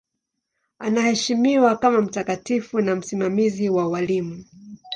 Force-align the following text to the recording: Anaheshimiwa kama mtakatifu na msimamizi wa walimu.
Anaheshimiwa 0.79 1.75
kama 1.77 2.01
mtakatifu 2.01 2.81
na 2.81 2.95
msimamizi 2.95 3.69
wa 3.69 3.87
walimu. 3.87 4.45